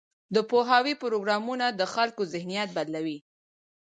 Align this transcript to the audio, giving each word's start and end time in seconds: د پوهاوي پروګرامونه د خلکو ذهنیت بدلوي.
د 0.35 0.37
پوهاوي 0.49 0.93
پروګرامونه 1.03 1.65
د 1.79 1.81
خلکو 1.93 2.21
ذهنیت 2.33 2.69
بدلوي. 2.77 3.17